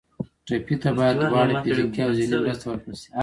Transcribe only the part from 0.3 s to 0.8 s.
ټپي